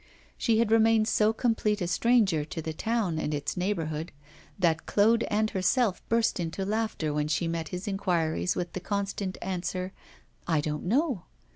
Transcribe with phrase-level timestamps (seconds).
[0.35, 4.11] She had remained so complete a stranger to the town and its neighbourhood,
[4.57, 9.37] that Claude and herself burst into laughter when she met his inquiries with the constant
[9.43, 9.93] answer,
[10.47, 11.25] 'I don't know.